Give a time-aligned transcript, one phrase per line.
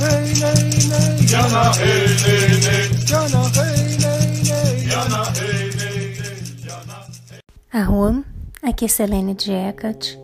[0.00, 1.16] hey nay nay.
[1.32, 2.86] Yana hey nay nay.
[3.10, 4.76] Yana hey nay nay.
[4.92, 5.98] Yana hey nay
[7.72, 8.22] nay.
[8.62, 10.18] Aqui é Selene Diecat,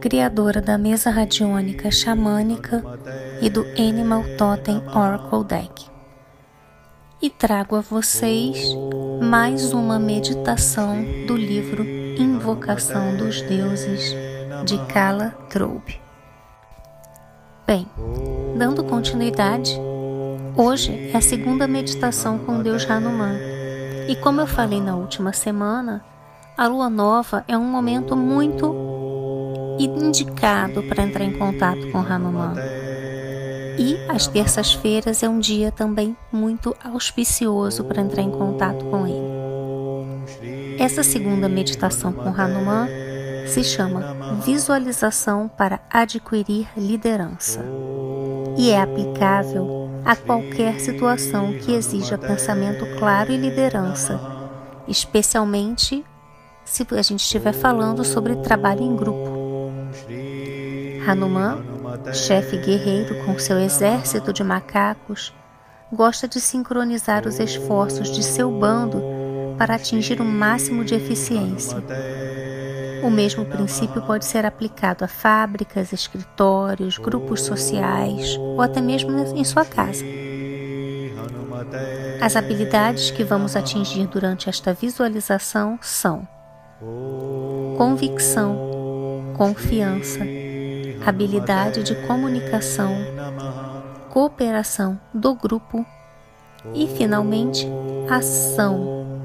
[0.00, 2.82] criadora da mesa radiônica xamânica
[3.42, 5.86] e do Animal Totem Oracle Deck.
[7.20, 8.58] E trago a vocês
[9.22, 11.84] mais uma meditação do livro
[12.18, 14.14] Invocação dos Deuses
[14.64, 16.00] de Kala Troube.
[17.66, 17.86] Bem,
[18.54, 19.76] dando continuidade,
[20.56, 23.36] hoje é a segunda meditação com Deus Hanuman.
[24.08, 26.04] E como eu falei na última semana,
[26.56, 28.74] a lua nova é um momento muito
[29.78, 32.54] indicado para entrar em contato com Hanuman.
[33.76, 39.34] E às terças-feiras é um dia também muito auspicioso para entrar em contato com ele.
[40.78, 42.86] Essa segunda meditação com Hanuman
[43.48, 44.14] se chama
[44.44, 47.64] Visualização para Adquirir Liderança
[48.56, 54.20] e é aplicável a qualquer situação que exija pensamento claro e liderança,
[54.86, 56.04] especialmente
[56.64, 59.44] se a gente estiver falando sobre trabalho em grupo.
[61.06, 61.62] Hanuman,
[62.12, 65.34] chefe guerreiro com seu exército de macacos,
[65.92, 69.02] gosta de sincronizar os esforços de seu bando
[69.58, 71.82] para atingir o máximo de eficiência.
[73.02, 79.44] O mesmo princípio pode ser aplicado a fábricas, escritórios, grupos sociais ou até mesmo em
[79.44, 80.04] sua casa.
[82.20, 86.26] As habilidades que vamos atingir durante esta visualização são
[87.76, 88.56] convicção,
[89.36, 90.20] confiança,
[91.04, 92.96] habilidade de comunicação,
[94.10, 95.84] cooperação do grupo
[96.72, 97.66] e, finalmente,
[98.08, 99.22] ação.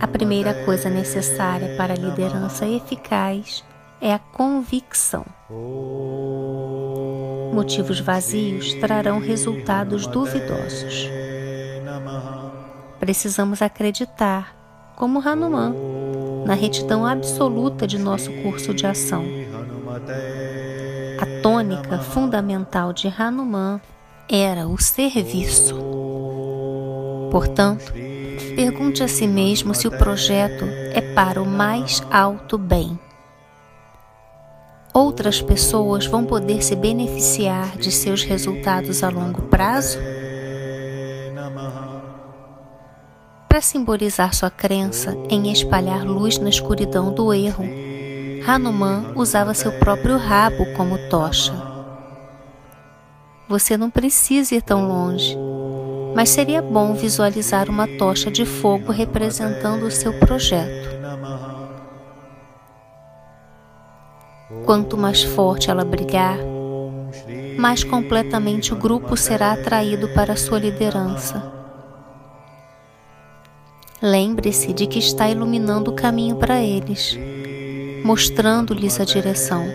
[0.00, 3.64] A primeira coisa necessária para a liderança eficaz
[4.00, 5.24] é a convicção.
[7.52, 11.08] Motivos vazios trarão resultados duvidosos.
[13.00, 14.54] Precisamos acreditar,
[14.96, 15.74] como Hanuman,
[16.44, 19.24] na retidão absoluta de nosso curso de ação.
[21.18, 23.80] A tônica fundamental de Hanuman
[24.28, 25.76] era o serviço.
[27.30, 27.92] Portanto,
[28.54, 32.98] pergunte a si mesmo se o projeto é para o mais alto bem.
[34.92, 39.98] Outras pessoas vão poder se beneficiar de seus resultados a longo prazo?
[43.48, 47.64] Para simbolizar sua crença em espalhar luz na escuridão do erro,
[48.46, 51.52] Hanuman usava seu próprio rabo como tocha.
[53.48, 55.36] Você não precisa ir tão longe,
[56.16, 60.88] mas seria bom visualizar uma tocha de fogo representando o seu projeto.
[64.64, 66.38] Quanto mais forte ela brilhar,
[67.58, 71.52] mais completamente o grupo será atraído para sua liderança.
[74.00, 77.14] Lembre-se de que está iluminando o caminho para eles,
[78.02, 79.66] mostrando-lhes a direção.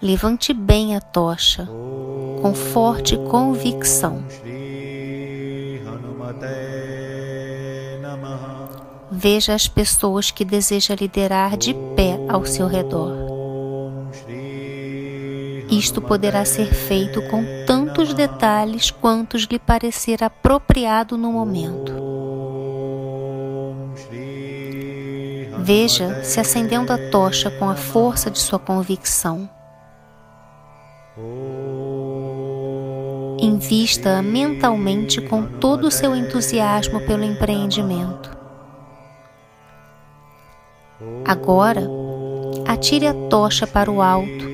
[0.00, 1.68] Levante bem a tocha,
[2.40, 4.24] com forte convicção.
[9.10, 13.26] Veja as pessoas que deseja liderar de pé ao seu redor.
[15.70, 21.92] Isto poderá ser feito com tantos detalhes quantos lhe parecer apropriado no momento.
[25.58, 29.50] Veja se acendendo a tocha com a força de sua convicção.
[33.38, 38.34] Invista mentalmente com todo o seu entusiasmo pelo empreendimento.
[41.24, 41.82] Agora,
[42.66, 44.48] atire a tocha para o alto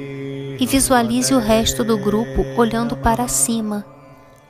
[0.58, 3.84] e visualize o resto do grupo olhando para cima,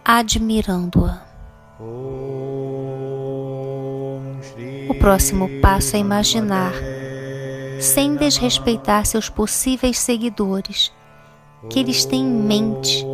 [0.04, 1.22] admirando-a.
[4.88, 6.72] O próximo passo é imaginar,
[7.80, 10.92] sem desrespeitar seus possíveis seguidores,
[11.68, 13.04] que eles têm em mente,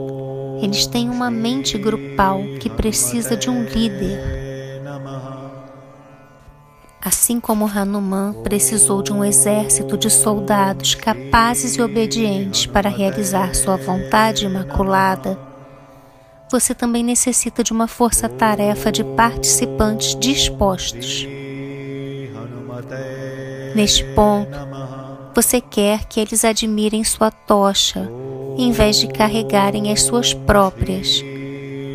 [0.63, 4.49] eles têm uma mente grupal que precisa de um líder
[7.01, 13.77] Assim como Hanuman precisou de um exército de soldados capazes e obedientes para realizar sua
[13.77, 15.39] vontade imaculada,
[16.51, 21.27] você também necessita de uma força-tarefa de participantes dispostos.
[23.77, 24.59] Neste ponto,
[25.35, 28.11] você quer que eles admirem sua tocha,
[28.59, 31.23] em vez de carregarem as suas próprias.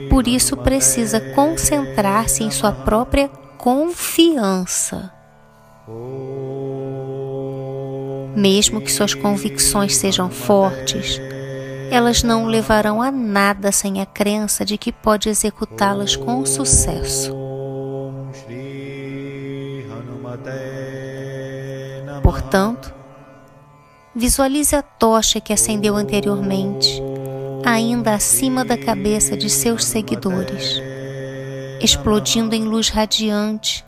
[0.10, 3.28] Por isso, precisa concentrar-se em sua própria
[3.58, 5.12] confiança.
[8.36, 11.20] Mesmo que suas convicções sejam fortes,
[11.92, 17.36] elas não o levarão a nada sem a crença de que pode executá-las com sucesso.
[22.24, 22.94] Portanto,
[24.16, 27.02] visualize a tocha que acendeu anteriormente,
[27.66, 30.82] ainda acima da cabeça de seus seguidores,
[31.82, 33.84] explodindo em luz radiante,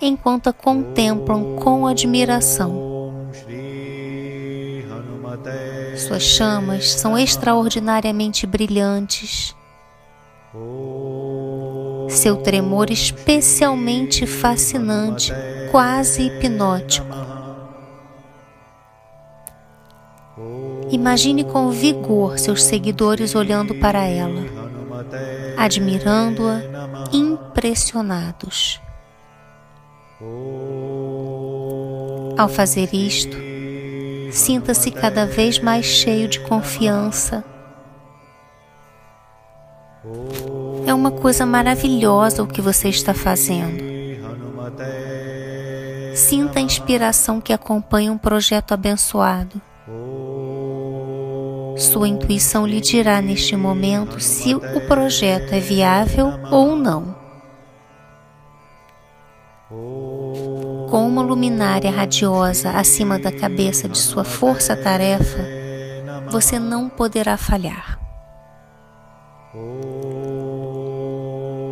[0.00, 2.86] enquanto a contemplam com admiração.
[5.96, 9.54] Suas chamas são extraordinariamente brilhantes.
[12.08, 15.32] Seu tremor especialmente fascinante,
[15.70, 17.25] quase hipnótico.
[20.90, 24.44] Imagine com vigor seus seguidores olhando para ela,
[25.56, 26.60] admirando-a,
[27.12, 28.80] impressionados.
[32.38, 33.36] Ao fazer isto,
[34.30, 37.44] sinta-se cada vez mais cheio de confiança.
[40.86, 43.82] É uma coisa maravilhosa o que você está fazendo.
[46.14, 49.60] Sinta a inspiração que acompanha um projeto abençoado.
[51.76, 57.14] Sua intuição lhe dirá neste momento se o projeto é viável ou não.
[60.88, 65.44] Com uma luminária radiosa acima da cabeça de sua força-tarefa,
[66.30, 67.98] você não poderá falhar.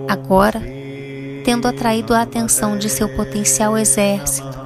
[0.07, 0.61] Agora,
[1.45, 4.59] tendo atraído a atenção de seu potencial exército,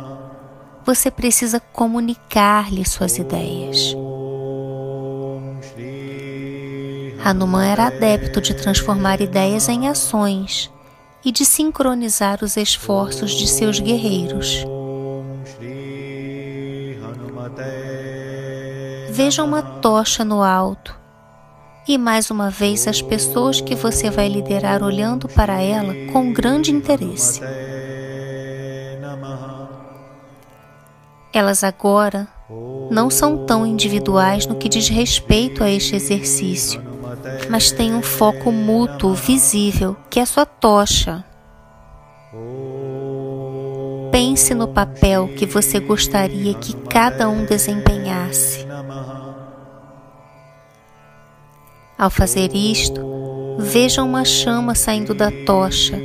[0.84, 3.94] você precisa comunicar-lhe suas ideias.
[7.24, 10.70] Hanuman era adepto de transformar ideias em ações
[11.24, 14.64] e de sincronizar os esforços de seus guerreiros.
[19.10, 20.96] Veja uma tocha no alto
[21.88, 26.70] e mais uma vez as pessoas que você vai liderar olhando para ela com grande
[26.70, 27.40] interesse.
[31.32, 32.28] Elas agora
[32.90, 36.87] não são tão individuais no que diz respeito a este exercício
[37.48, 41.24] mas tem um foco mútuo visível, que é sua tocha.
[44.10, 48.66] Pense no papel que você gostaria que cada um desempenhasse.
[51.96, 53.00] Ao fazer isto,
[53.58, 55.98] veja uma chama saindo da tocha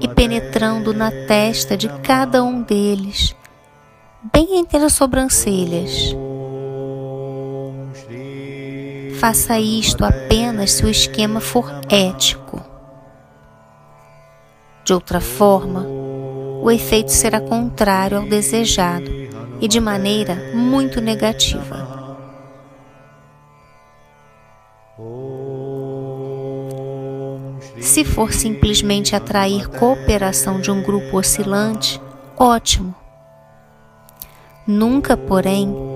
[0.00, 3.34] e penetrando na testa de cada um deles,
[4.32, 6.14] bem entre as sobrancelhas.
[9.20, 12.58] Faça isto apenas se o esquema for ético.
[14.82, 15.86] De outra forma,
[16.62, 19.10] o efeito será contrário ao desejado
[19.60, 21.86] e de maneira muito negativa.
[27.78, 32.00] Se for simplesmente atrair cooperação de um grupo oscilante,
[32.38, 32.94] ótimo.
[34.66, 35.89] Nunca, porém,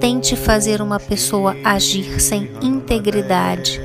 [0.00, 3.80] tente fazer uma pessoa agir sem integridade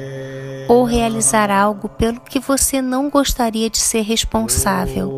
[0.67, 5.09] ou realizar algo pelo que você não gostaria de ser responsável.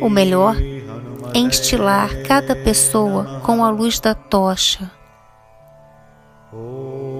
[0.00, 0.56] O melhor
[1.34, 4.90] é instilar cada pessoa com a luz da tocha,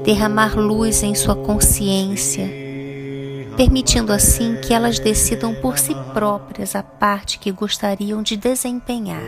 [0.05, 2.49] derramar luz em sua consciência,
[3.57, 9.23] permitindo assim que elas decidam por si próprias a parte que gostariam de desempenhar.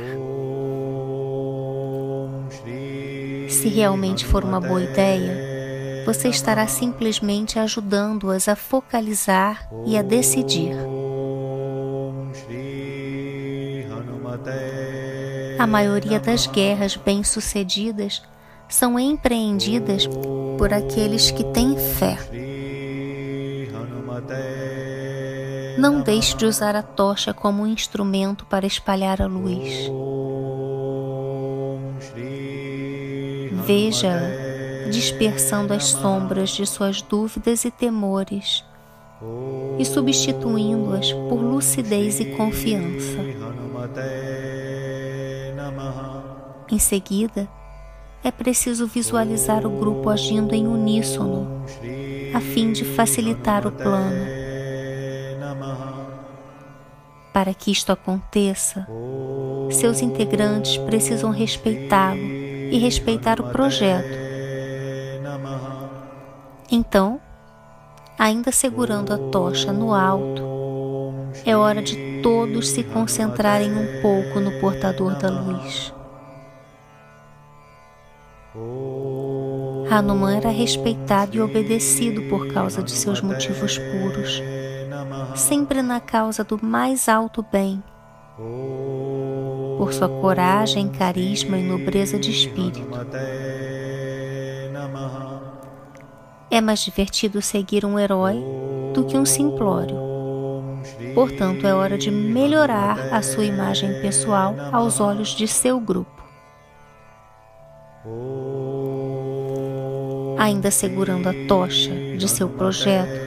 [3.49, 10.73] Se realmente for uma boa ideia, você estará simplesmente ajudando-as a focalizar e a decidir.
[15.59, 18.23] A maioria das guerras bem-sucedidas
[18.69, 20.07] são empreendidas
[20.59, 22.19] por aqueles que têm fé.
[25.79, 29.91] Não deixe de usar a tocha como um instrumento para espalhar a luz.
[33.67, 34.13] Veja
[34.93, 38.65] dispersando as sombras de suas dúvidas e temores
[39.77, 43.19] e substituindo-as por lucidez e confiança.
[46.71, 47.49] Em seguida,
[48.23, 51.65] é preciso visualizar o grupo agindo em uníssono,
[52.33, 54.27] a fim de facilitar o plano.
[57.33, 58.87] Para que isto aconteça,
[59.73, 64.17] seus integrantes precisam respeitá-lo e respeitar o projeto.
[66.71, 67.21] Então,
[68.19, 70.43] ainda segurando a tocha no alto,
[71.45, 75.93] é hora de todos se concentrarem um pouco no portador da luz.
[79.89, 84.43] Hanuman era respeitado e obedecido por causa de seus motivos puros,
[85.35, 87.83] sempre na causa do mais alto bem,
[89.77, 92.99] por sua coragem, carisma e nobreza de espírito.
[96.51, 98.43] É mais divertido seguir um herói
[98.95, 99.97] do que um simplório.
[101.15, 106.11] Portanto, é hora de melhorar a sua imagem pessoal aos olhos de seu grupo.
[110.39, 113.21] Ainda segurando a tocha de seu projeto,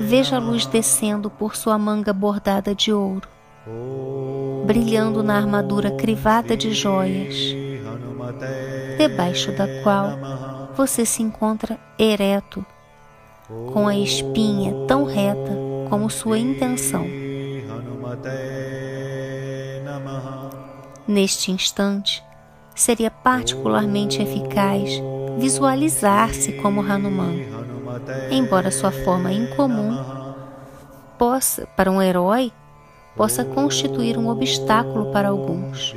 [0.00, 3.28] veja a luz descendo por sua manga bordada de ouro,
[4.64, 7.54] brilhando na armadura crivada de joias,
[8.96, 10.18] debaixo da qual
[10.76, 12.64] você se encontra ereto,
[13.72, 15.52] com a espinha tão reta
[15.88, 17.06] como sua intenção.
[21.06, 22.24] Neste instante,
[22.74, 24.90] seria particularmente eficaz
[25.38, 27.36] visualizar-se como Hanuman,
[28.30, 29.96] embora sua forma incomum
[31.18, 32.52] possa, para um herói,
[33.16, 35.94] possa constituir um obstáculo para alguns.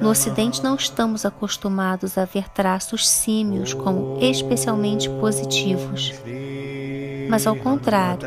[0.00, 6.12] No Ocidente não estamos acostumados a ver traços símios como especialmente positivos,
[7.28, 8.26] mas ao contrário,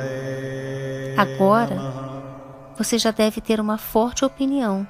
[1.18, 1.75] agora
[2.77, 4.88] você já deve ter uma forte opinião.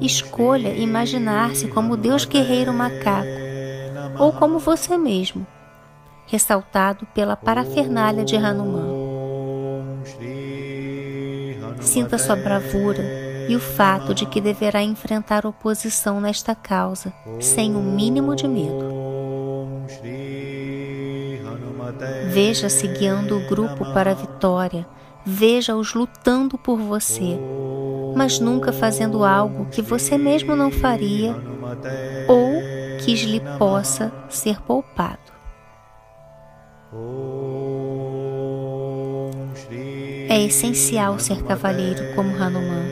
[0.00, 3.28] Escolha imaginar-se como Deus guerreiro macaco
[4.18, 5.46] ou como você mesmo,
[6.30, 8.88] ressaltado pela parafernália de Hanuman.
[11.80, 13.02] Sinta sua bravura
[13.48, 18.88] e o fato de que deverá enfrentar oposição nesta causa sem o mínimo de medo.
[22.28, 24.86] Veja-se guiando o grupo para a vitória,
[25.26, 27.36] veja-os lutando por você,
[28.14, 31.34] mas nunca fazendo algo que você mesmo não faria
[32.28, 32.62] ou
[33.00, 35.29] que lhe possa ser poupado.
[40.28, 42.84] É essencial ser cavalheiro como Hanuman.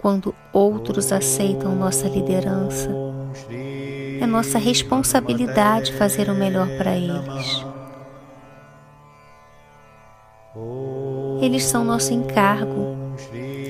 [0.00, 2.88] Quando outros aceitam nossa liderança,
[4.20, 7.66] é nossa responsabilidade fazer o melhor para eles.
[11.40, 12.96] Eles são nosso encargo,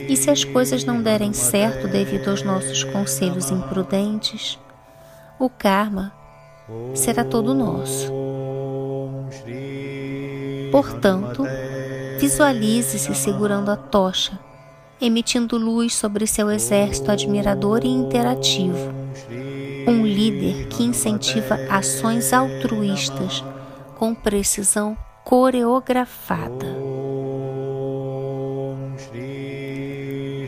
[0.06, 4.58] e se as coisas não derem certo devido aos nossos conselhos imprudentes,
[5.38, 6.12] o karma
[6.94, 8.12] será todo nosso.
[10.72, 11.44] Portanto,
[12.18, 14.46] visualize-se segurando a tocha
[15.00, 18.94] emitindo luz sobre seu exército admirador e interativo.
[19.86, 23.44] Um líder que incentiva ações altruístas
[23.96, 26.66] com precisão coreografada.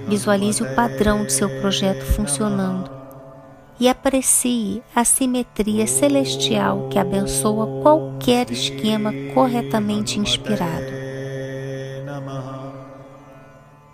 [0.09, 2.98] Visualize o padrão de seu projeto funcionando
[3.81, 10.99] e aprecie a simetria celestial que abençoa qualquer esquema corretamente inspirado.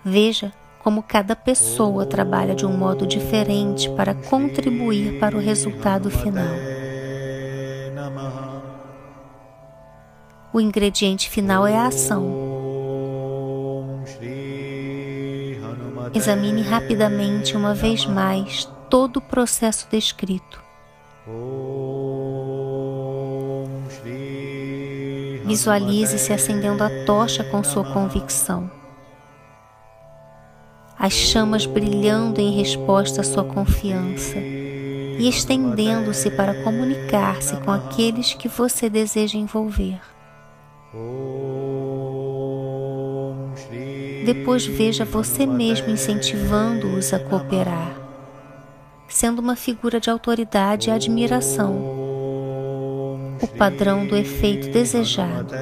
[0.04, 6.54] Veja como cada pessoa trabalha de um modo diferente para contribuir para o resultado final.
[10.52, 12.44] O ingrediente final é a ação.
[16.14, 20.62] Examine rapidamente uma vez mais todo o processo descrito.
[25.44, 28.70] Visualize-se acendendo a tocha com sua convicção
[30.96, 38.46] as chamas brilhando em resposta à sua confiança e estendendo-se para comunicar-se com aqueles que
[38.46, 40.00] você deseja envolver.
[44.24, 48.03] Depois veja você mesmo incentivando-os a cooperar,
[49.08, 51.74] sendo uma figura de autoridade e admiração,
[53.40, 55.54] o padrão do efeito desejado.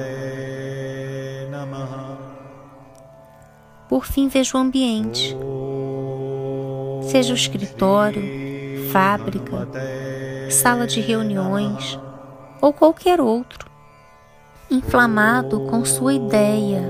[3.89, 5.37] Por fim, veja o ambiente.
[7.03, 8.23] Seja o escritório,
[8.91, 9.67] fábrica,
[10.49, 11.99] sala de reuniões
[12.61, 13.69] ou qualquer outro,
[14.71, 16.81] inflamado com sua ideia.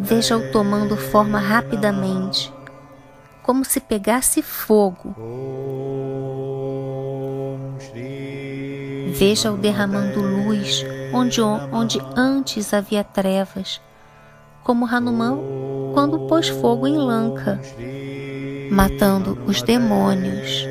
[0.00, 2.52] Veja-o tomando forma rapidamente,
[3.44, 5.14] como se pegasse fogo.
[9.12, 13.80] Veja-o derramando luz onde, onde antes havia trevas
[14.64, 15.38] como Hanuman
[15.92, 17.60] quando pôs fogo em Lanka,
[18.70, 20.66] matando os demônios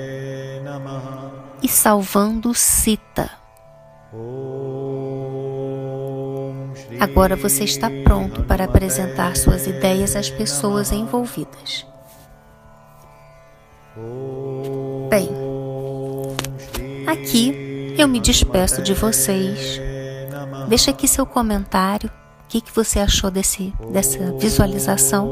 [1.61, 3.29] e salvando Sita.
[6.99, 11.92] Agora você está pronto para apresentar suas ideias às pessoas envolvidas.
[15.07, 15.29] Bem,
[17.05, 19.79] aqui eu me despeço de vocês.
[20.67, 22.09] Deixa aqui seu comentário.
[22.09, 25.29] O que, que você achou desse, dessa visualização?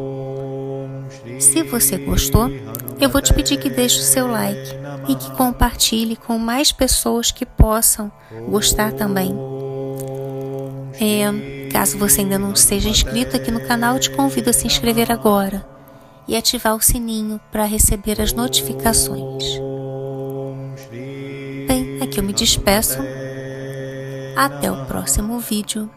[1.39, 2.51] Se você gostou,
[2.99, 4.75] eu vou te pedir que deixe o seu like
[5.07, 8.11] e que compartilhe com mais pessoas que possam
[8.47, 9.35] gostar também.
[10.99, 15.11] É, caso você ainda não esteja inscrito aqui no canal, te convido a se inscrever
[15.11, 15.70] agora
[16.31, 19.43] e ativar o sininho para receber as notificações.
[21.67, 22.99] Bem, aqui eu me despeço.
[24.33, 25.91] Até o próximo vídeo.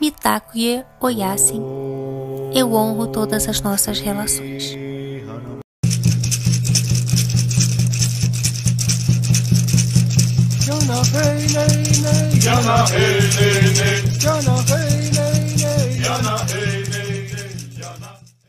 [0.00, 1.60] Mitakuye Oyasin.
[2.54, 4.76] Eu honro todas as nossas relações.
[10.60, 12.30] Jana hey nay nay
[12.92, 14.20] hey, hey, hey.
[16.00, 16.81] Jana hey